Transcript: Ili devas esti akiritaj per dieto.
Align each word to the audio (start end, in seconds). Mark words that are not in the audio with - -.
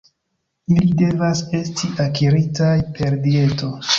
Ili 0.75 0.87
devas 1.01 1.43
esti 1.59 1.91
akiritaj 2.07 2.73
per 2.99 3.21
dieto. 3.29 3.73